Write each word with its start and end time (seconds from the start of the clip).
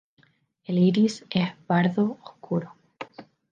El 0.65 0.79
iris 0.79 1.25
es 1.29 1.53
pardo 1.67 2.17
oscuro. 2.23 2.73